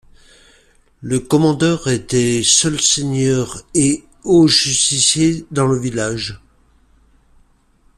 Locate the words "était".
1.87-2.41